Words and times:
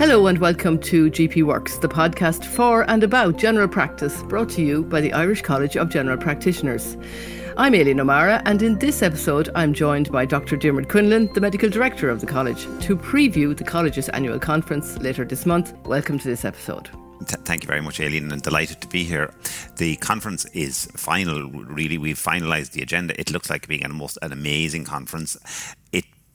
Hello 0.00 0.28
and 0.28 0.38
welcome 0.38 0.78
to 0.78 1.10
GP 1.10 1.42
Works, 1.42 1.76
the 1.76 1.86
podcast 1.86 2.46
for 2.46 2.88
and 2.88 3.04
about 3.04 3.36
general 3.36 3.68
practice, 3.68 4.22
brought 4.22 4.48
to 4.48 4.62
you 4.62 4.82
by 4.82 5.02
the 5.02 5.12
Irish 5.12 5.42
College 5.42 5.76
of 5.76 5.90
General 5.90 6.16
Practitioners. 6.16 6.96
I'm 7.58 7.74
Aileen 7.74 8.00
O'Mara, 8.00 8.40
and 8.46 8.62
in 8.62 8.78
this 8.78 9.02
episode, 9.02 9.50
I'm 9.54 9.74
joined 9.74 10.10
by 10.10 10.24
Dr. 10.24 10.56
Diarmuid 10.56 10.88
Quinlan, 10.88 11.30
the 11.34 11.42
Medical 11.42 11.68
Director 11.68 12.08
of 12.08 12.22
the 12.22 12.26
College, 12.26 12.62
to 12.80 12.96
preview 12.96 13.54
the 13.54 13.62
College's 13.62 14.08
annual 14.08 14.38
conference 14.38 14.96
later 15.00 15.26
this 15.26 15.44
month. 15.44 15.74
Welcome 15.84 16.18
to 16.20 16.28
this 16.28 16.46
episode. 16.46 16.88
Thank 17.26 17.64
you 17.64 17.66
very 17.66 17.82
much, 17.82 18.00
Aileen, 18.00 18.32
and 18.32 18.40
delighted 18.40 18.80
to 18.80 18.88
be 18.88 19.04
here. 19.04 19.34
The 19.76 19.96
conference 19.96 20.46
is 20.54 20.86
final, 20.96 21.50
really. 21.50 21.98
We've 21.98 22.18
finalised 22.18 22.70
the 22.70 22.80
agenda. 22.80 23.20
It 23.20 23.30
looks 23.30 23.50
like 23.50 23.68
being 23.68 23.84
an, 23.84 23.94
most, 23.94 24.16
an 24.22 24.32
amazing 24.32 24.84
conference. 24.84 25.36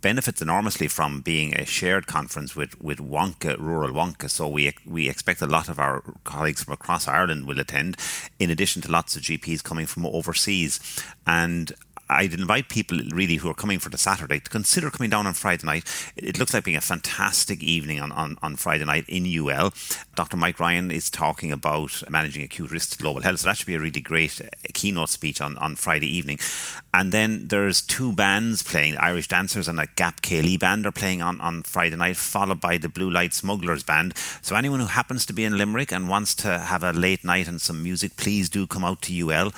It 0.06 0.10
benefits 0.10 0.40
enormously 0.40 0.88
from 0.88 1.22
being 1.22 1.56
a 1.56 1.66
shared 1.66 2.06
conference 2.06 2.56
with, 2.56 2.80
with 2.80 3.00
WONCA, 3.00 3.58
rural 3.58 3.92
WONCA. 3.92 4.30
So 4.30 4.48
we 4.48 4.72
we 4.86 5.10
expect 5.10 5.42
a 5.42 5.48
lot 5.48 5.68
of 5.68 5.80
our 5.80 6.04
colleagues 6.24 6.64
from 6.64 6.74
across 6.74 7.08
Ireland 7.08 7.48
will 7.48 7.60
attend, 7.60 7.98
in 8.38 8.52
addition 8.52 8.84
to 8.84 8.92
lots 8.92 9.16
of 9.16 9.24
GPs 9.24 9.64
coming 9.64 9.88
from 9.88 10.06
overseas. 10.06 10.80
And 11.26 11.74
I'd 12.10 12.34
invite 12.34 12.70
people 12.70 13.00
really 13.12 13.36
who 13.36 13.50
are 13.50 13.56
coming 13.56 13.80
for 13.80 13.90
the 13.90 13.98
Saturday 13.98 14.40
to 14.40 14.50
consider 14.50 14.92
coming 14.92 15.10
down 15.10 15.26
on 15.26 15.34
Friday 15.34 15.66
night. 15.66 16.14
It 16.16 16.38
looks 16.38 16.54
like 16.54 16.64
being 16.64 16.78
a 16.78 16.82
fantastic 16.82 17.64
evening 17.64 18.00
on, 18.00 18.12
on, 18.12 18.38
on 18.44 18.56
Friday 18.56 18.86
night 18.86 19.06
in 19.08 19.26
UL. 19.26 19.74
Dr. 20.16 20.38
Mike 20.38 20.60
Ryan 20.60 20.92
is 20.92 21.10
talking 21.10 21.52
about 21.52 22.04
managing 22.10 22.44
acute 22.44 22.72
risk 22.72 22.92
to 22.92 22.98
global 23.00 23.22
health. 23.22 23.40
So 23.40 23.48
that 23.48 23.58
should 23.58 23.68
be 23.68 23.76
a 23.76 23.80
really 23.80 24.02
great 24.02 24.40
uh, 24.40 24.48
keynote 24.74 25.10
speech 25.10 25.42
on, 25.42 25.58
on 25.58 25.76
Friday 25.76 26.08
evening. 26.08 26.40
And 26.94 27.12
then 27.12 27.48
there's 27.48 27.82
two 27.82 28.14
bands 28.14 28.62
playing, 28.62 28.98
Irish 28.98 29.28
Dancers 29.28 29.68
and 29.68 29.80
a 29.80 29.88
Gap 29.96 30.22
Céilí 30.22 30.60
band 30.60 30.86
are 30.86 30.92
playing 30.92 31.22
on, 31.22 31.42
on 31.42 31.64
Friday 31.64 31.96
night, 31.96 32.18
followed 32.18 32.62
by 32.62 32.78
the 32.78 32.90
Blue 32.90 33.10
Light 33.10 33.34
Smugglers 33.34 33.84
band. 33.84 34.16
So 34.42 34.56
anyone 34.56 34.80
who 34.80 34.86
happens 34.86 35.26
to 35.26 35.34
be 35.34 35.44
in 35.44 35.58
Limerick 35.58 35.92
and 35.92 36.08
wants 36.08 36.36
to 36.36 36.60
have 36.60 36.84
a 36.84 36.94
late 36.94 37.24
night 37.24 37.48
and 37.48 37.60
some 37.60 37.82
music, 37.82 38.16
please 38.16 38.48
do 38.48 38.68
come 38.68 38.84
out 38.84 39.02
to 39.04 39.30
UL 39.32 39.52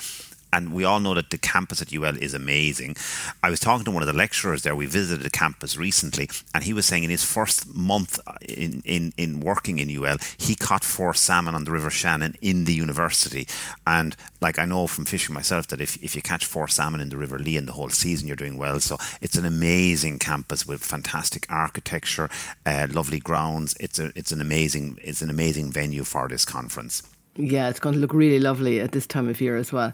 and 0.52 0.72
we 0.72 0.84
all 0.84 1.00
know 1.00 1.14
that 1.14 1.30
the 1.30 1.38
campus 1.38 1.82
at 1.82 1.92
UL 1.92 2.16
is 2.16 2.34
amazing. 2.34 2.96
I 3.42 3.50
was 3.50 3.60
talking 3.60 3.84
to 3.84 3.90
one 3.90 4.02
of 4.02 4.06
the 4.06 4.12
lecturers 4.12 4.62
there. 4.62 4.74
We 4.74 4.86
visited 4.86 5.24
the 5.24 5.30
campus 5.30 5.76
recently, 5.76 6.30
and 6.54 6.64
he 6.64 6.72
was 6.72 6.86
saying 6.86 7.04
in 7.04 7.10
his 7.10 7.24
first 7.24 7.74
month 7.74 8.18
in, 8.42 8.82
in, 8.84 9.12
in 9.16 9.40
working 9.40 9.78
in 9.78 9.90
UL, 9.90 10.16
he 10.38 10.54
caught 10.54 10.84
four 10.84 11.14
salmon 11.14 11.54
on 11.54 11.64
the 11.64 11.70
River 11.70 11.90
Shannon 11.90 12.36
in 12.40 12.64
the 12.64 12.74
university. 12.74 13.46
And 13.86 14.16
like 14.40 14.58
I 14.58 14.64
know 14.64 14.86
from 14.86 15.04
fishing 15.04 15.34
myself 15.34 15.66
that 15.68 15.80
if, 15.80 16.02
if 16.02 16.14
you 16.16 16.22
catch 16.22 16.44
four 16.44 16.68
salmon 16.68 17.00
in 17.00 17.08
the 17.08 17.16
River 17.16 17.38
Lee 17.38 17.56
in 17.56 17.66
the 17.66 17.72
whole 17.72 17.90
season, 17.90 18.26
you're 18.26 18.36
doing 18.36 18.58
well. 18.58 18.80
So 18.80 18.96
it's 19.20 19.36
an 19.36 19.44
amazing 19.44 20.18
campus 20.18 20.66
with 20.66 20.84
fantastic 20.84 21.46
architecture, 21.50 22.30
uh, 22.64 22.86
lovely 22.90 23.20
grounds. 23.20 23.76
It's 23.80 23.98
a 23.98 24.12
it's 24.14 24.32
an 24.32 24.40
amazing 24.40 24.98
it's 25.02 25.22
an 25.22 25.30
amazing 25.30 25.72
venue 25.72 26.04
for 26.04 26.28
this 26.28 26.44
conference. 26.44 27.02
Yeah, 27.36 27.68
it's 27.68 27.78
going 27.78 27.94
to 27.94 28.00
look 28.00 28.12
really 28.12 28.40
lovely 28.40 28.80
at 28.80 28.92
this 28.92 29.06
time 29.06 29.28
of 29.28 29.40
year 29.40 29.56
as 29.56 29.72
well. 29.72 29.92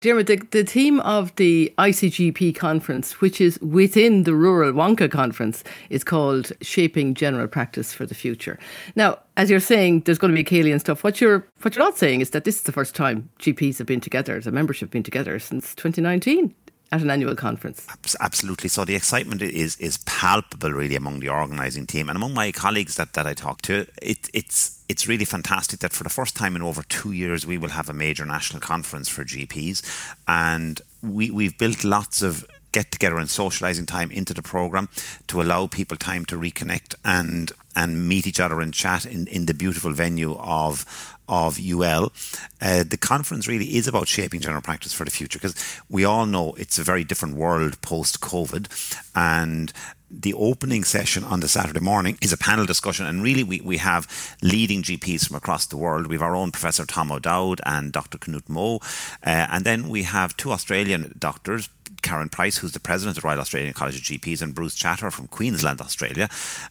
Diarmuid, 0.00 0.26
the, 0.28 0.36
the 0.50 0.64
theme 0.64 1.00
of 1.00 1.34
the 1.36 1.72
ICGP 1.76 2.56
conference, 2.56 3.20
which 3.20 3.38
is 3.38 3.60
within 3.60 4.22
the 4.22 4.34
Rural 4.34 4.72
WONCA 4.72 5.10
conference, 5.10 5.62
is 5.90 6.02
called 6.02 6.52
Shaping 6.62 7.12
General 7.12 7.48
Practice 7.48 7.92
for 7.92 8.06
the 8.06 8.14
Future. 8.14 8.58
Now, 8.94 9.18
as 9.36 9.50
you're 9.50 9.60
saying, 9.60 10.00
there's 10.00 10.16
going 10.16 10.34
to 10.34 10.42
be 10.42 10.44
Céilí 10.44 10.72
and 10.72 10.80
stuff. 10.80 11.04
What 11.04 11.20
you're 11.20 11.46
what 11.60 11.76
you're 11.76 11.84
not 11.84 11.98
saying 11.98 12.22
is 12.22 12.30
that 12.30 12.44
this 12.44 12.56
is 12.56 12.62
the 12.62 12.72
first 12.72 12.94
time 12.94 13.28
GPs 13.40 13.76
have 13.76 13.86
been 13.86 14.00
together, 14.00 14.40
the 14.40 14.50
membership 14.50 14.90
been 14.90 15.02
together 15.02 15.38
since 15.38 15.74
2019 15.74 16.54
at 16.92 17.02
an 17.02 17.10
annual 17.10 17.34
conference. 17.34 17.86
Absolutely. 18.20 18.68
So 18.68 18.84
the 18.84 18.94
excitement 18.94 19.42
is 19.42 19.76
is 19.76 19.98
palpable, 19.98 20.72
really, 20.72 20.96
among 20.96 21.20
the 21.20 21.28
organising 21.28 21.86
team 21.86 22.08
and 22.08 22.16
among 22.16 22.34
my 22.34 22.52
colleagues 22.52 22.96
that, 22.96 23.12
that 23.14 23.26
I 23.26 23.34
talk 23.34 23.62
to. 23.62 23.86
It, 24.00 24.28
it's 24.32 24.82
it's 24.88 25.08
really 25.08 25.24
fantastic 25.24 25.80
that 25.80 25.92
for 25.92 26.04
the 26.04 26.10
first 26.10 26.36
time 26.36 26.54
in 26.56 26.62
over 26.62 26.82
two 26.84 27.12
years 27.12 27.46
we 27.46 27.58
will 27.58 27.70
have 27.70 27.88
a 27.88 27.92
major 27.92 28.24
national 28.24 28.60
conference 28.60 29.08
for 29.08 29.24
GPs, 29.24 29.82
and 30.28 30.80
we 31.02 31.30
we've 31.30 31.58
built 31.58 31.84
lots 31.84 32.22
of 32.22 32.46
get 32.72 32.92
together 32.92 33.16
and 33.16 33.30
socializing 33.30 33.86
time 33.86 34.10
into 34.10 34.34
the 34.34 34.42
program 34.42 34.88
to 35.26 35.40
allow 35.40 35.66
people 35.66 35.96
time 35.96 36.26
to 36.26 36.36
reconnect 36.36 36.94
and 37.04 37.52
and 37.76 38.08
meet 38.08 38.26
each 38.26 38.40
other 38.40 38.60
and 38.60 38.74
chat 38.74 39.06
in, 39.06 39.28
in 39.28 39.46
the 39.46 39.54
beautiful 39.54 39.92
venue 39.92 40.34
of 40.38 40.84
of 41.28 41.58
UL. 41.58 42.12
Uh, 42.60 42.84
the 42.84 42.96
conference 42.96 43.48
really 43.48 43.76
is 43.76 43.88
about 43.88 44.06
shaping 44.08 44.40
general 44.40 44.62
practice 44.62 44.92
for 44.92 45.04
the 45.04 45.10
future 45.10 45.38
because 45.38 45.56
we 45.90 46.04
all 46.04 46.24
know 46.24 46.54
it's 46.54 46.78
a 46.78 46.84
very 46.84 47.04
different 47.04 47.34
world 47.34 47.80
post 47.82 48.20
COVID. 48.20 48.68
And 49.14 49.72
the 50.10 50.34
opening 50.34 50.84
session 50.84 51.24
on 51.24 51.40
the 51.40 51.48
Saturday 51.48 51.80
morning 51.80 52.16
is 52.22 52.32
a 52.32 52.36
panel 52.36 52.64
discussion, 52.64 53.06
and 53.06 53.22
really 53.22 53.42
we, 53.42 53.60
we 53.60 53.78
have 53.78 54.36
leading 54.40 54.82
GPs 54.82 55.26
from 55.26 55.36
across 55.36 55.66
the 55.66 55.76
world. 55.76 56.06
We 56.06 56.14
have 56.14 56.22
our 56.22 56.36
own 56.36 56.52
Professor 56.52 56.86
Tom 56.86 57.10
O'Dowd 57.10 57.60
and 57.66 57.92
Dr. 57.92 58.18
Knut 58.18 58.48
Moe, 58.48 58.76
uh, 59.24 59.46
and 59.50 59.64
then 59.64 59.88
we 59.88 60.04
have 60.04 60.36
two 60.36 60.52
Australian 60.52 61.14
doctors, 61.18 61.68
Karen 62.06 62.28
Price, 62.28 62.58
who's 62.58 62.70
the 62.70 62.78
president 62.78 63.16
of 63.16 63.22
the 63.22 63.26
Royal 63.26 63.40
Australian 63.40 63.72
College 63.72 63.96
of 63.96 64.02
GPs, 64.02 64.40
and 64.40 64.54
Bruce 64.54 64.76
Chater 64.76 65.10
from 65.10 65.26
Queensland, 65.26 65.80
Australia. 65.80 66.28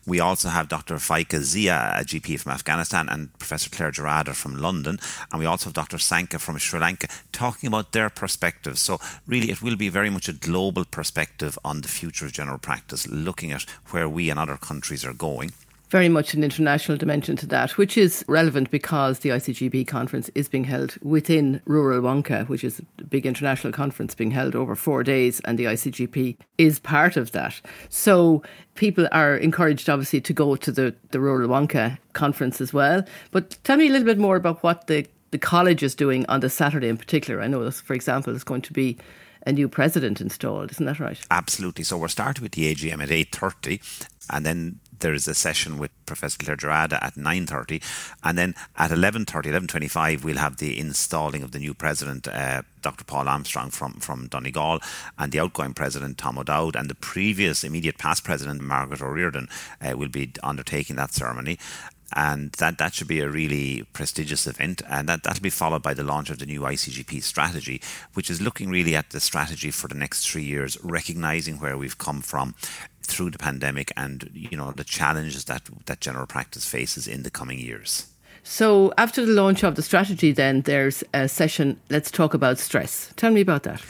We 0.08 0.22
also 0.22 0.48
have 0.48 0.70
Dr. 0.70 0.96
Faika 0.96 1.42
Zia, 1.42 1.94
a 2.00 2.06
GP 2.06 2.40
from 2.40 2.54
Afghanistan, 2.54 3.10
and 3.10 3.38
Professor 3.38 3.70
Claire 3.70 3.92
Gerada 3.92 4.34
from 4.34 4.56
London. 4.56 4.98
And 5.30 5.40
we 5.42 5.46
also 5.46 5.66
have 5.66 5.74
Dr. 5.74 5.98
Sanka 5.98 6.40
from 6.40 6.58
Sri 6.58 6.80
Lanka 6.80 7.10
talking 7.34 7.68
about 7.68 7.92
their 7.92 8.10
perspectives. 8.10 8.80
So, 8.80 8.98
really, 9.28 9.52
it 9.52 9.62
will 9.62 9.76
be 9.76 9.90
very 9.90 10.10
much 10.10 10.30
a 10.30 10.34
global 10.34 10.86
perspective 10.86 11.60
on 11.66 11.82
the 11.82 11.90
future 11.90 12.26
of 12.28 12.32
general 12.32 12.58
practice, 12.58 13.06
looking 13.06 13.52
at 13.52 13.64
where 13.92 14.08
we 14.08 14.30
and 14.30 14.40
other 14.40 14.56
countries 14.56 15.04
are 15.04 15.14
going 15.14 15.52
very 15.90 16.10
much 16.10 16.34
an 16.34 16.44
international 16.44 16.98
dimension 16.98 17.36
to 17.38 17.46
that, 17.48 17.78
which 17.78 17.98
is 17.98 18.26
relevant 18.28 18.72
because 18.72 19.20
the 19.20 19.30
ICGP 19.30 19.88
conference 19.88 20.30
is 20.36 20.48
being 20.48 20.64
held 20.64 20.98
within 21.02 21.62
Rural 21.66 22.02
WONCA, 22.02 22.48
which 22.50 22.64
is 22.64 22.82
a 23.00 23.04
big 23.04 23.26
international 23.26 23.72
conference 23.72 24.16
being 24.16 24.32
held 24.32 24.56
over 24.56 24.76
four 24.76 25.04
days, 25.04 25.40
and 25.42 25.58
the 25.58 25.66
ICGP 25.66 26.38
is 26.58 26.80
part 26.80 27.18
of 27.18 27.32
that. 27.32 27.60
So 27.90 28.44
people 28.76 29.08
are 29.12 29.38
encouraged, 29.38 29.90
obviously, 29.90 30.22
to 30.22 30.34
go 30.34 30.56
to 30.56 30.72
the, 30.72 30.96
the 31.12 31.20
Rural 31.20 31.50
WONCA 31.50 31.98
conference 32.14 32.62
as 32.62 32.74
well. 32.74 33.04
But 33.32 33.58
tell 33.64 33.78
me 33.78 33.88
a 33.88 33.92
little 33.92 34.06
bit 34.06 34.18
more 34.18 34.36
about 34.36 34.64
what 34.64 34.88
the, 34.88 35.06
the 35.32 35.38
college 35.38 35.84
is 35.84 35.96
doing 35.96 36.26
on 36.28 36.40
the 36.40 36.50
Saturday 36.50 36.90
in 36.90 36.98
particular. 36.98 37.42
I 37.42 37.48
know, 37.48 37.64
this, 37.64 37.82
for 37.82 37.94
example, 37.94 38.36
is 38.36 38.44
going 38.44 38.62
to 38.64 38.74
be 38.74 38.98
a 39.46 39.52
new 39.52 39.70
president 39.70 40.22
installed, 40.22 40.72
isn't 40.72 40.86
that 40.86 41.00
right? 41.00 41.20
Absolutely. 41.30 41.84
So 41.84 41.98
we're 41.98 42.08
starting 42.08 42.42
with 42.42 42.54
the 42.54 42.74
AGM 42.74 43.02
at 43.02 43.10
8.30 43.10 44.08
and 44.32 44.46
then 44.46 44.80
there 45.00 45.14
is 45.14 45.28
a 45.28 45.34
session 45.34 45.78
with 45.78 45.92
Professor 46.06 46.38
Claire 46.38 46.58
Gerada 46.58 47.02
at 47.02 47.16
9.30 47.16 47.82
and 48.24 48.38
then 48.38 48.56
at 48.78 48.92
11.30, 48.92 49.26
11.25 49.68 50.24
we'll 50.24 50.38
have 50.38 50.58
the 50.58 50.80
installing 50.80 51.44
of 51.44 51.52
the 51.52 51.60
new 51.60 51.74
president, 51.74 52.28
uh, 52.28 52.62
Dr. 52.82 53.04
Paul 53.04 53.28
Armstrong 53.28 53.70
from, 53.70 53.94
from 53.94 54.28
Donegal 54.28 54.80
and 55.18 55.32
the 55.32 55.40
outgoing 55.40 55.74
president, 55.74 56.18
Tom 56.18 56.38
O'Dowd 56.38 56.76
and 56.76 56.90
the 56.90 56.96
previous 56.96 57.64
immediate 57.64 57.98
past 57.98 58.24
president, 58.24 58.62
Margaret 58.62 59.02
O'Riordan 59.02 59.50
uh, 59.82 59.98
will 59.98 60.10
be 60.10 60.32
undertaking 60.44 60.96
that 60.98 61.14
ceremony 61.14 61.58
and 62.16 62.54
that 62.54 62.78
that 62.78 62.94
should 62.94 63.08
be 63.08 63.20
a 63.20 63.30
really 63.30 63.84
prestigious 63.94 64.48
event 64.48 64.82
and 64.90 65.10
that 65.10 65.24
that'll 65.24 65.42
be 65.42 65.50
followed 65.50 65.84
by 65.84 65.94
the 65.94 66.04
launch 66.04 66.30
of 66.30 66.40
the 66.40 66.46
new 66.46 66.62
ICGP 66.62 67.22
strategy 67.22 67.82
which 68.14 68.30
is 68.30 68.42
looking 68.42 68.70
really 68.70 68.96
at 68.96 69.10
the 69.10 69.20
strategy 69.20 69.72
for 69.72 69.88
the 69.88 69.96
next 69.96 70.30
3 70.30 70.44
years 70.44 70.78
recognizing 70.84 71.60
where 71.60 71.78
we've 71.78 71.98
come 71.98 72.22
from 72.22 72.56
through 73.02 73.30
the 73.30 73.38
pandemic 73.38 73.92
and 73.98 74.30
you 74.34 74.58
know 74.58 74.72
the 74.72 74.84
challenges 74.84 75.46
that 75.46 75.64
that 75.86 76.00
general 76.00 76.26
practice 76.26 76.66
faces 76.66 77.08
in 77.08 77.24
the 77.24 77.30
coming 77.30 77.60
years. 77.60 78.08
So 78.44 78.94
after 78.98 79.26
the 79.26 79.34
launch 79.34 79.64
of 79.64 79.76
the 79.76 79.82
strategy 79.82 80.32
then 80.32 80.62
there's 80.62 81.04
a 81.14 81.28
session 81.28 81.80
let's 81.90 82.12
talk 82.12 82.34
about 82.34 82.60
stress. 82.60 83.12
Tell 83.16 83.32
me 83.32 83.42
about 83.42 83.64
that 83.64 83.82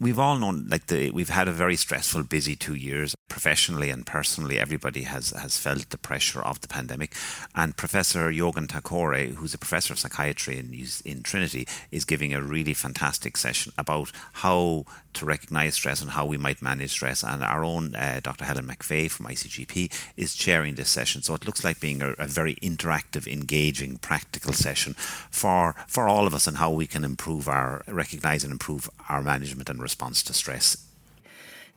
we've 0.00 0.18
all 0.18 0.38
known 0.38 0.66
like 0.68 0.86
the 0.86 1.10
we've 1.10 1.28
had 1.28 1.48
a 1.48 1.52
very 1.52 1.76
stressful 1.76 2.22
busy 2.22 2.54
2 2.54 2.74
years 2.74 3.14
professionally 3.28 3.90
and 3.90 4.06
personally. 4.06 4.58
Everybody 4.58 5.02
has 5.02 5.30
has 5.30 5.58
felt 5.58 5.90
the 5.90 5.98
pressure 5.98 6.42
of 6.42 6.60
the 6.60 6.68
pandemic. 6.68 7.14
And 7.54 7.76
professor 7.76 8.30
Yogan 8.30 8.66
Takore 8.66 9.34
who's 9.34 9.54
a 9.54 9.58
professor 9.58 9.92
of 9.92 9.98
psychiatry 9.98 10.58
in 10.58 10.86
in 11.04 11.22
Trinity 11.22 11.66
is 11.90 12.04
giving 12.04 12.34
a 12.34 12.42
really 12.42 12.74
fantastic 12.74 13.36
session 13.36 13.72
about 13.78 14.12
how 14.44 14.84
to 15.14 15.24
recognize 15.24 15.74
stress 15.74 16.00
and 16.00 16.10
how 16.10 16.24
we 16.24 16.36
might 16.36 16.62
manage 16.62 16.90
stress. 16.90 17.22
And 17.22 17.42
our 17.42 17.64
own 17.64 17.94
uh, 17.94 18.20
Dr 18.22 18.44
Helen 18.44 18.66
McVeigh 18.66 19.10
from 19.10 19.26
ICGP 19.26 19.92
is 20.16 20.34
chairing 20.34 20.74
this 20.76 20.90
session. 20.90 21.22
So 21.22 21.34
it 21.34 21.44
looks 21.44 21.64
like 21.64 21.80
being 21.80 22.02
a, 22.02 22.10
a 22.18 22.26
very 22.26 22.54
interactive 22.56 23.26
engaging 23.26 23.98
practical 23.98 24.52
session 24.52 24.94
for 25.30 25.74
for 25.86 26.08
all 26.08 26.26
of 26.26 26.34
us 26.34 26.46
and 26.46 26.58
how 26.58 26.70
we 26.70 26.86
can 26.86 27.04
improve 27.04 27.48
our 27.48 27.82
recognize 27.88 28.44
and 28.44 28.52
improve 28.52 28.88
our 29.08 29.22
management 29.22 29.68
and 29.68 29.80
response 29.88 30.22
to 30.22 30.34
stress. 30.34 30.87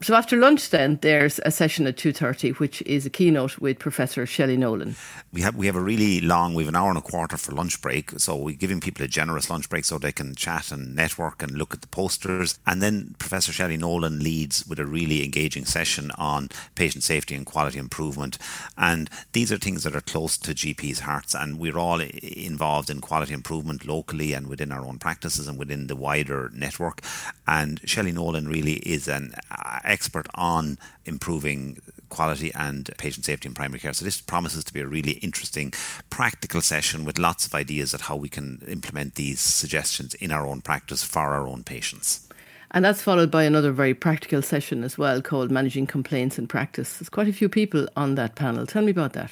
So 0.04 0.16
after 0.16 0.36
lunch, 0.36 0.72
then 0.72 0.98
there's 1.04 1.40
a 1.46 1.52
session 1.52 1.86
at 1.86 1.96
two 1.96 2.12
thirty, 2.12 2.54
which 2.54 2.82
is 2.88 3.06
a 3.06 3.10
keynote 3.12 3.60
with 3.60 3.78
Professor 3.78 4.26
Shelley 4.26 4.58
Nolan. 4.58 4.96
We 5.32 5.42
have 5.42 5.56
we 5.56 5.68
have 5.68 5.76
a 5.76 5.82
really 5.82 6.20
long. 6.22 6.56
We 6.56 6.64
have 6.64 6.70
an 6.70 6.76
hour 6.76 6.90
and 6.90 6.98
a 6.98 7.02
quarter 7.02 7.38
for 7.38 7.52
lunch 7.52 7.80
break, 7.82 8.20
so 8.20 8.36
we're 8.36 8.56
giving 8.56 8.80
people 8.80 9.06
a 9.06 9.08
generous 9.08 9.48
lunch 9.48 9.70
break 9.70 9.86
so 9.86 10.00
they 10.00 10.12
can 10.12 10.34
chat 10.34 10.72
and 10.72 10.96
network 10.96 11.44
and 11.44 11.52
look 11.52 11.76
at 11.76 11.82
the 11.82 11.88
posters. 11.88 12.58
And 12.66 12.82
then 12.82 13.14
Professor 13.20 13.52
Shelley 13.52 13.78
Nolan 13.78 14.24
leads 14.24 14.66
with 14.66 14.80
a 14.80 14.88
really 14.88 15.24
engaging 15.24 15.66
session 15.66 16.10
on 16.18 16.50
patient 16.74 17.04
safety 17.04 17.36
and 17.36 17.46
quality 17.46 17.78
improvement. 17.78 18.40
And 18.80 19.08
these 19.34 19.52
are 19.52 19.58
things 19.58 19.84
that 19.84 19.96
are 19.96 20.02
close 20.02 20.36
to 20.40 20.56
GPs' 20.56 21.02
hearts, 21.02 21.36
and 21.36 21.60
we're 21.60 21.78
all 21.78 22.02
involved 22.02 22.90
in 22.90 23.02
quality 23.02 23.36
improvement 23.36 23.86
locally 23.86 24.34
and 24.34 24.48
within 24.48 24.72
our 24.72 24.84
own 24.84 24.98
practices 24.98 25.48
and 25.48 25.60
within 25.60 25.86
the 25.86 25.96
wider 25.96 26.50
network. 26.56 27.02
And 27.46 27.80
Shelley 27.86 28.14
Nolan 28.14 28.48
really 28.48 28.78
is 28.78 29.08
an 29.08 29.36
expert 29.92 30.28
on 30.34 30.78
improving 31.06 31.80
quality 32.10 32.52
and 32.54 32.90
patient 32.98 33.26
safety 33.26 33.48
in 33.48 33.54
primary 33.54 33.80
care. 33.80 33.94
So 33.94 34.06
this 34.06 34.22
promises 34.22 34.64
to 34.66 34.74
be 34.74 34.82
a 34.82 34.88
really 34.88 35.14
interesting 35.14 35.74
practical 36.10 36.62
session 36.62 37.06
with 37.06 37.20
lots 37.20 37.46
of 37.46 37.54
ideas 37.54 37.94
at 37.94 38.02
how 38.02 38.16
we 38.16 38.30
can 38.30 38.62
implement 38.68 39.16
these 39.16 39.40
suggestions 39.40 40.14
in 40.16 40.32
our 40.32 40.46
own 40.48 40.62
practice 40.62 41.04
for 41.04 41.20
our 41.20 41.48
own 41.48 41.64
patients. 41.64 42.28
And 42.72 42.86
that's 42.86 43.02
followed 43.02 43.30
by 43.30 43.44
another 43.44 43.72
very 43.72 43.94
practical 43.94 44.42
session 44.42 44.84
as 44.84 44.98
well 44.98 45.22
called 45.22 45.52
Managing 45.52 45.88
Complaints 45.88 46.40
in 46.40 46.48
Practice. 46.48 46.98
There's 46.98 47.10
quite 47.10 47.28
a 47.28 47.34
few 47.34 47.50
people 47.50 47.88
on 47.98 48.16
that 48.16 48.36
panel. 48.36 48.66
Tell 48.66 48.84
me 48.84 48.92
about 48.92 49.14
that. 49.14 49.32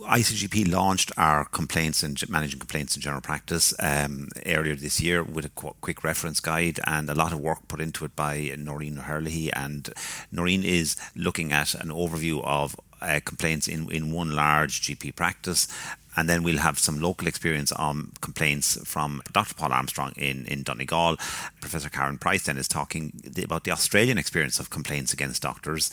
ICGP 0.00 0.72
launched 0.72 1.12
our 1.16 1.44
complaints 1.44 2.02
and 2.02 2.28
managing 2.28 2.58
complaints 2.58 2.96
in 2.96 3.02
general 3.02 3.20
practice 3.20 3.74
um, 3.78 4.28
earlier 4.46 4.74
this 4.74 5.00
year 5.00 5.22
with 5.22 5.44
a 5.44 5.50
qu- 5.50 5.74
quick 5.80 6.02
reference 6.02 6.40
guide 6.40 6.80
and 6.86 7.08
a 7.10 7.14
lot 7.14 7.32
of 7.32 7.40
work 7.40 7.68
put 7.68 7.80
into 7.80 8.04
it 8.04 8.16
by 8.16 8.54
Noreen 8.58 8.98
O'Herlihy. 8.98 9.52
And 9.52 9.92
Noreen 10.30 10.64
is 10.64 10.96
looking 11.14 11.52
at 11.52 11.74
an 11.74 11.88
overview 11.88 12.42
of 12.44 12.74
uh, 13.02 13.20
complaints 13.24 13.68
in, 13.68 13.90
in 13.90 14.12
one 14.12 14.34
large 14.34 14.80
GP 14.82 15.14
practice. 15.14 15.68
And 16.16 16.28
then 16.28 16.42
we'll 16.42 16.58
have 16.58 16.78
some 16.78 17.00
local 17.00 17.26
experience 17.26 17.72
on 17.72 18.12
complaints 18.20 18.78
from 18.84 19.22
Dr. 19.32 19.54
Paul 19.54 19.72
Armstrong 19.72 20.12
in, 20.16 20.44
in 20.46 20.62
Donegal. 20.62 21.16
Professor 21.60 21.88
Karen 21.88 22.18
Price 22.18 22.44
then 22.44 22.58
is 22.58 22.68
talking 22.68 23.12
about 23.42 23.64
the 23.64 23.70
Australian 23.70 24.18
experience 24.18 24.60
of 24.60 24.68
complaints 24.68 25.12
against 25.12 25.42
doctors. 25.42 25.90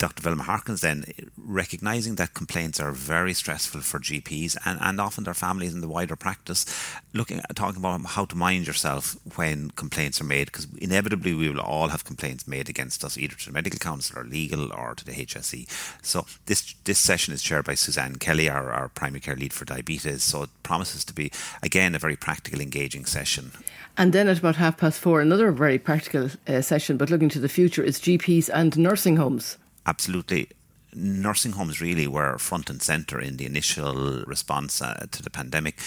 Dr. 0.00 0.22
Velma 0.22 0.44
Harkins 0.44 0.80
then 0.80 1.04
recognizing 1.36 2.14
that 2.14 2.32
complaints 2.32 2.80
are 2.80 2.90
very 2.90 3.34
stressful 3.34 3.82
for 3.82 4.00
GPs 4.00 4.56
and, 4.64 4.78
and 4.80 4.98
often 4.98 5.24
their 5.24 5.34
families 5.34 5.74
in 5.74 5.82
the 5.82 5.88
wider 5.88 6.16
practice, 6.16 6.64
looking 7.12 7.38
at 7.38 7.54
talking 7.54 7.80
about 7.80 8.02
how 8.06 8.24
to 8.24 8.34
mind 8.34 8.66
yourself 8.66 9.18
when 9.36 9.70
complaints 9.72 10.18
are 10.18 10.24
made, 10.24 10.46
because 10.46 10.66
inevitably 10.78 11.34
we 11.34 11.50
will 11.50 11.60
all 11.60 11.88
have 11.88 12.06
complaints 12.06 12.48
made 12.48 12.70
against 12.70 13.04
us, 13.04 13.18
either 13.18 13.34
to 13.36 13.44
the 13.44 13.52
medical 13.52 13.78
council 13.78 14.18
or 14.18 14.24
legal 14.24 14.72
or 14.72 14.94
to 14.94 15.04
the 15.04 15.12
HSE. 15.12 15.68
So 16.00 16.24
this 16.46 16.74
this 16.84 16.98
session 16.98 17.34
is 17.34 17.42
chaired 17.42 17.66
by 17.66 17.74
Suzanne 17.74 18.16
Kelly, 18.16 18.48
our, 18.48 18.72
our 18.72 18.88
primary 18.88 19.20
care 19.20 19.36
lead 19.36 19.52
for 19.52 19.66
diabetes. 19.66 20.22
So 20.22 20.44
it 20.44 20.50
promises 20.62 21.04
to 21.04 21.12
be 21.12 21.30
again 21.62 21.94
a 21.94 21.98
very 21.98 22.16
practical, 22.16 22.62
engaging 22.62 23.04
session. 23.04 23.52
And 23.98 24.14
then 24.14 24.28
at 24.28 24.38
about 24.38 24.56
half 24.56 24.78
past 24.78 24.98
four, 24.98 25.20
another 25.20 25.52
very 25.52 25.78
practical 25.78 26.30
uh, 26.48 26.62
session, 26.62 26.96
but 26.96 27.10
looking 27.10 27.28
to 27.28 27.38
the 27.38 27.50
future, 27.50 27.82
is 27.82 28.00
GPs 28.00 28.48
and 28.48 28.78
nursing 28.78 29.16
homes 29.16 29.58
absolutely 29.86 30.48
nursing 30.94 31.52
homes 31.52 31.80
really 31.80 32.06
were 32.06 32.36
front 32.38 32.68
and 32.68 32.82
center 32.82 33.20
in 33.20 33.36
the 33.36 33.46
initial 33.46 34.24
response 34.26 34.82
uh, 34.82 35.06
to 35.10 35.22
the 35.22 35.30
pandemic 35.30 35.78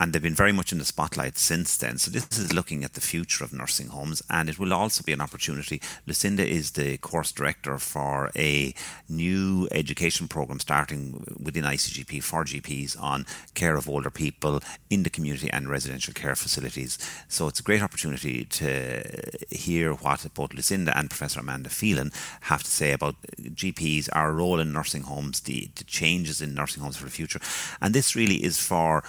and 0.00 0.12
they've 0.12 0.22
been 0.22 0.34
very 0.34 0.52
much 0.52 0.72
in 0.72 0.78
the 0.78 0.84
spotlight 0.84 1.36
since 1.38 1.76
then. 1.76 1.98
So 1.98 2.10
this 2.10 2.38
is 2.38 2.52
looking 2.52 2.84
at 2.84 2.94
the 2.94 3.00
future 3.00 3.44
of 3.44 3.52
nursing 3.52 3.88
homes, 3.88 4.22
and 4.30 4.48
it 4.48 4.58
will 4.58 4.72
also 4.72 5.02
be 5.02 5.12
an 5.12 5.20
opportunity. 5.20 5.80
Lucinda 6.06 6.46
is 6.46 6.72
the 6.72 6.98
course 6.98 7.32
director 7.32 7.78
for 7.78 8.30
a 8.36 8.74
new 9.08 9.68
education 9.72 10.28
program 10.28 10.60
starting 10.60 11.24
within 11.42 11.64
ICGP 11.64 12.22
for 12.22 12.44
GPs 12.44 13.00
on 13.00 13.26
care 13.54 13.76
of 13.76 13.88
older 13.88 14.10
people 14.10 14.60
in 14.88 15.02
the 15.02 15.10
community 15.10 15.50
and 15.50 15.68
residential 15.68 16.14
care 16.14 16.36
facilities. 16.36 16.98
So 17.28 17.48
it's 17.48 17.60
a 17.60 17.64
great 17.64 17.82
opportunity 17.82 18.44
to 18.44 19.02
hear 19.50 19.92
what 19.92 20.26
both 20.34 20.54
Lucinda 20.54 20.96
and 20.96 21.10
Professor 21.10 21.40
Amanda 21.40 21.70
Phelan 21.70 22.12
have 22.42 22.62
to 22.62 22.70
say 22.70 22.92
about 22.92 23.16
GPs, 23.40 24.08
our 24.12 24.32
role 24.32 24.60
in 24.60 24.72
nursing 24.72 25.02
homes, 25.02 25.40
the, 25.40 25.70
the 25.74 25.84
changes 25.84 26.40
in 26.40 26.54
nursing 26.54 26.82
homes 26.82 26.96
for 26.96 27.04
the 27.04 27.10
future, 27.10 27.40
and 27.80 27.94
this 27.94 28.14
really 28.14 28.44
is 28.44 28.58
for 28.58 29.02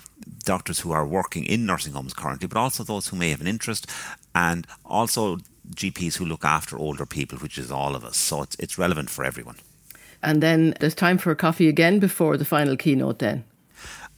doctors 0.44 0.79
who 0.80 0.92
are 0.92 1.06
working 1.06 1.46
in 1.46 1.66
nursing 1.66 1.94
homes 1.94 2.14
currently, 2.14 2.48
but 2.48 2.58
also 2.58 2.84
those 2.84 3.08
who 3.08 3.18
may 3.18 3.30
have 3.30 3.42
an 3.42 3.48
interest, 3.48 3.88
and 4.34 4.66
also 4.86 5.38
GPs 5.76 6.16
who 6.16 6.26
look 6.26 6.44
after 6.44 6.78
older 6.78 7.06
people, 7.06 7.38
which 7.40 7.58
is 7.58 7.72
all 7.72 7.96
of 7.96 8.04
us. 8.04 8.18
So 8.18 8.42
it's, 8.44 8.56
it's 8.60 8.78
relevant 8.78 9.10
for 9.10 9.24
everyone. 9.24 9.58
And 10.22 10.44
then 10.44 10.74
there's 10.80 10.96
time 10.96 11.18
for 11.18 11.32
a 11.32 11.36
coffee 11.36 11.68
again 11.68 12.00
before 12.00 12.38
the 12.38 12.46
final 12.46 12.76
keynote, 12.76 13.20
then. 13.20 13.46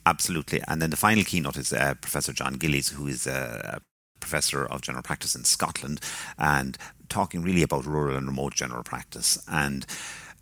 Absolutely. 0.06 0.62
And 0.68 0.82
then 0.82 0.90
the 0.90 0.98
final 0.98 1.24
keynote 1.24 1.58
is 1.58 1.72
uh, 1.72 1.94
Professor 2.02 2.34
John 2.34 2.56
Gillies, 2.56 2.90
who 2.90 3.08
is 3.08 3.28
a 3.28 3.82
professor 4.20 4.66
of 4.66 4.82
general 4.82 5.04
practice 5.04 5.36
in 5.36 5.44
Scotland, 5.44 6.00
and 6.38 6.78
talking 7.10 7.44
really 7.44 7.62
about 7.62 7.86
rural 7.86 8.18
and 8.18 8.28
remote 8.28 8.56
general 8.56 8.84
practice. 8.84 9.38
And 9.48 9.86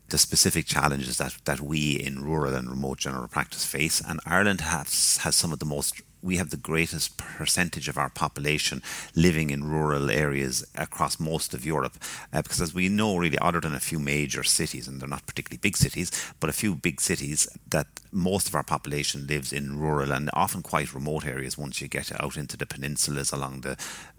the 0.09 0.17
specific 0.17 0.65
challenges 0.65 1.17
that, 1.17 1.35
that 1.45 1.61
we 1.61 1.91
in 1.91 2.23
rural 2.23 2.53
and 2.55 2.69
remote 2.69 2.99
general 2.99 3.27
practice 3.27 3.65
face. 3.65 4.01
And 4.05 4.19
Ireland 4.25 4.61
has, 4.61 5.17
has 5.17 5.35
some 5.35 5.53
of 5.53 5.59
the 5.59 5.65
most 5.65 6.01
we 6.21 6.37
have 6.37 6.49
the 6.49 6.57
greatest 6.57 7.17
percentage 7.17 7.87
of 7.87 7.97
our 7.97 8.09
population 8.09 8.81
living 9.15 9.49
in 9.49 9.69
rural 9.69 10.09
areas 10.09 10.65
across 10.75 11.19
most 11.19 11.53
of 11.53 11.65
Europe. 11.65 11.97
Uh, 12.33 12.41
because, 12.41 12.61
as 12.61 12.73
we 12.73 12.89
know, 12.89 13.17
really, 13.17 13.37
other 13.39 13.59
than 13.59 13.73
a 13.73 13.79
few 13.79 13.99
major 13.99 14.43
cities, 14.43 14.87
and 14.87 14.99
they're 14.99 15.07
not 15.07 15.25
particularly 15.25 15.59
big 15.61 15.77
cities, 15.77 16.11
but 16.39 16.49
a 16.49 16.53
few 16.53 16.75
big 16.75 16.99
cities, 16.99 17.47
that 17.67 17.87
most 18.11 18.47
of 18.47 18.55
our 18.55 18.63
population 18.63 19.27
lives 19.27 19.53
in 19.53 19.79
rural 19.79 20.11
and 20.11 20.29
often 20.33 20.61
quite 20.61 20.93
remote 20.93 21.25
areas 21.25 21.57
once 21.57 21.81
you 21.81 21.87
get 21.87 22.11
out 22.21 22.37
into 22.37 22.57
the 22.57 22.65
peninsulas 22.65 23.31
along 23.31 23.61
the, 23.61 23.77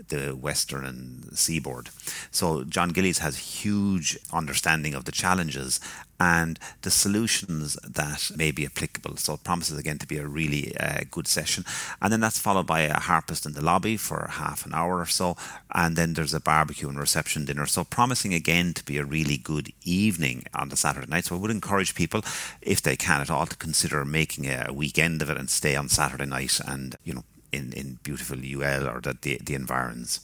the 0.09 0.35
western 0.37 1.35
seaboard. 1.35 1.91
So, 2.31 2.65
John 2.65 2.91
Gillies 2.91 3.19
has 3.19 3.63
huge 3.63 4.19
understanding 4.33 4.95
of 4.95 5.05
the 5.05 5.13
challenges 5.13 5.81
and 6.21 6.59
the 6.83 6.91
solutions 6.91 7.79
that 7.83 8.31
may 8.37 8.51
be 8.51 8.67
applicable. 8.67 9.17
So 9.17 9.35
it 9.35 9.43
promises 9.43 9.79
again 9.79 9.97
to 9.99 10.07
be 10.07 10.19
a 10.19 10.27
really 10.27 10.77
uh, 10.77 11.01
good 11.11 11.27
session. 11.27 11.65
And 12.03 12.13
then 12.13 12.21
that's 12.21 12.39
followed 12.39 12.67
by 12.67 12.83
a 12.83 13.01
harpist 13.01 13.47
in 13.47 13.55
the 13.55 13.65
lobby 13.65 13.97
for 13.97 14.29
half 14.33 14.67
an 14.67 14.75
hour 14.75 14.99
or 14.99 15.07
so. 15.07 15.37
And 15.75 15.97
then 15.97 16.13
there's 16.13 16.35
a 16.35 16.41
barbecue 16.41 16.91
and 16.91 16.99
reception 16.99 17.47
dinner. 17.47 17.65
So 17.65 17.85
promising 17.85 18.35
again 18.35 18.75
to 18.75 18.85
be 18.85 18.99
a 18.99 19.05
really 19.05 19.39
good 19.39 19.73
evening 19.83 20.45
on 20.55 20.69
the 20.69 20.77
Saturday 20.77 21.07
night. 21.09 21.25
So 21.25 21.37
I 21.37 21.39
would 21.39 21.51
encourage 21.51 21.95
people, 21.95 22.23
if 22.61 22.83
they 22.83 22.97
can 22.97 23.23
at 23.23 23.31
all, 23.31 23.47
to 23.47 23.57
consider 23.57 24.05
making 24.05 24.47
a 24.47 24.71
weekend 24.73 25.23
of 25.23 25.31
it 25.31 25.39
and 25.39 25.49
stay 25.49 25.75
on 25.75 25.89
Saturday 25.89 26.27
night 26.27 26.61
and, 26.67 26.97
you 27.03 27.15
know, 27.15 27.25
in, 27.51 27.73
in 27.73 27.99
beautiful 28.03 28.39
UL 28.39 28.87
or 28.87 29.01
the, 29.01 29.17
the, 29.23 29.41
the 29.43 29.55
environs. 29.55 30.21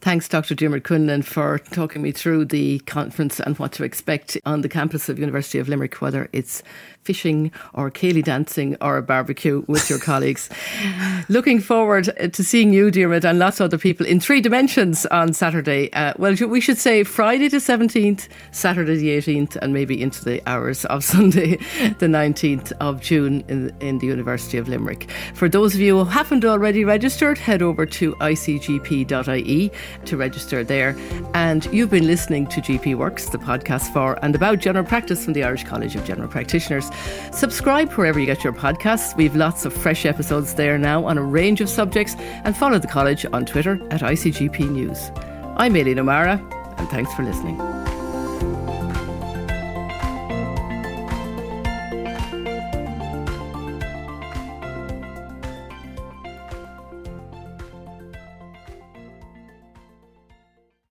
Thanks, 0.00 0.28
Dr. 0.28 0.54
Diarmuid 0.54 0.84
Quinlan, 0.84 1.20
for 1.20 1.58
talking 1.58 2.00
me 2.00 2.10
through 2.10 2.46
the 2.46 2.78
conference 2.80 3.38
and 3.38 3.58
what 3.58 3.72
to 3.72 3.84
expect 3.84 4.38
on 4.46 4.62
the 4.62 4.68
campus 4.68 5.10
of 5.10 5.18
University 5.18 5.58
of 5.58 5.68
Limerick, 5.68 6.00
whether 6.00 6.30
it's 6.32 6.62
fishing 7.04 7.50
or 7.74 7.90
ceilidh 7.90 8.24
dancing 8.24 8.76
or 8.80 8.96
a 8.96 9.02
barbecue 9.02 9.62
with 9.66 9.90
your 9.90 9.98
colleagues. 9.98 10.48
Looking 11.28 11.60
forward 11.60 12.04
to 12.32 12.44
seeing 12.44 12.72
you, 12.72 12.90
Diarmuid, 12.90 13.26
and 13.26 13.38
lots 13.38 13.60
of 13.60 13.64
other 13.64 13.78
people 13.78 14.06
in 14.06 14.20
three 14.20 14.40
dimensions 14.40 15.04
on 15.06 15.34
Saturday. 15.34 15.92
Uh, 15.92 16.14
well, 16.16 16.34
we 16.34 16.60
should 16.60 16.78
say 16.78 17.04
Friday 17.04 17.48
the 17.48 17.58
17th, 17.58 18.28
Saturday 18.52 18.96
the 18.96 19.18
18th, 19.18 19.56
and 19.56 19.74
maybe 19.74 20.00
into 20.00 20.24
the 20.24 20.42
hours 20.46 20.86
of 20.86 21.04
Sunday 21.14 21.56
the 21.98 22.06
19th 22.06 22.72
of 22.80 23.02
June 23.02 23.44
in, 23.48 23.74
in 23.80 23.98
the 23.98 24.06
University 24.06 24.56
of 24.56 24.66
Limerick. 24.66 25.10
For 25.34 25.48
those 25.48 25.74
of 25.74 25.80
you 25.80 25.98
who 25.98 26.04
haven't 26.04 26.44
already 26.44 26.84
registered, 26.84 27.36
head 27.36 27.60
over 27.60 27.84
to 27.84 28.14
icgp.ie 28.16 29.70
to 30.04 30.16
register 30.16 30.64
there. 30.64 30.96
And 31.34 31.66
you've 31.72 31.90
been 31.90 32.06
listening 32.06 32.46
to 32.48 32.60
GP 32.60 32.96
Works, 32.96 33.28
the 33.28 33.38
podcast 33.38 33.92
for 33.92 34.18
and 34.24 34.34
about 34.34 34.58
general 34.58 34.84
practice 34.84 35.24
from 35.24 35.34
the 35.34 35.44
Irish 35.44 35.64
College 35.64 35.96
of 35.96 36.04
General 36.04 36.28
Practitioners. 36.28 36.90
Subscribe 37.32 37.92
wherever 37.92 38.18
you 38.18 38.26
get 38.26 38.44
your 38.44 38.52
podcasts. 38.52 39.16
We've 39.16 39.36
lots 39.36 39.64
of 39.64 39.72
fresh 39.72 40.06
episodes 40.06 40.54
there 40.54 40.78
now 40.78 41.04
on 41.04 41.18
a 41.18 41.22
range 41.22 41.60
of 41.60 41.68
subjects 41.68 42.14
and 42.18 42.56
follow 42.56 42.78
the 42.78 42.88
college 42.88 43.26
on 43.32 43.44
Twitter 43.46 43.74
at 43.90 44.00
ICGP 44.00 44.70
News. 44.70 45.10
I'm 45.56 45.76
Aileen 45.76 45.98
O'Mara 45.98 46.40
and 46.80 46.88
thanks 46.88 47.12
for 47.14 47.22
listening. 47.22 47.79